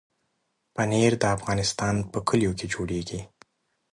پنېر 0.75 1.11
د 1.21 1.23
افغانستان 1.35 1.95
په 2.11 2.19
کلیو 2.27 2.57
کې 2.59 2.65
جوړېږي. 2.73 3.21